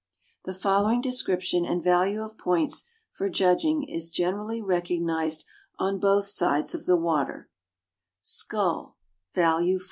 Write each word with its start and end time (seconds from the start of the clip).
The 0.45 0.55
following 0.55 0.99
description 0.99 1.63
and 1.63 1.83
value 1.83 2.23
of 2.23 2.35
points 2.35 2.85
for 3.11 3.29
judg 3.29 3.63
ing 3.63 3.83
is 3.83 4.09
generally 4.09 4.59
recognized 4.59 5.45
on 5.77 5.99
both 5.99 6.25
sides 6.25 6.73
of 6.73 6.87
the 6.87 6.97
water: 6.97 7.51
Value. 8.51 8.93
Value. 9.35 9.79